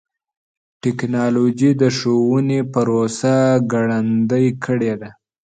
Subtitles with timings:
[0.83, 3.35] ټکنالوجي د ښوونې پروسه
[3.71, 5.09] ګړندۍ کړې ده.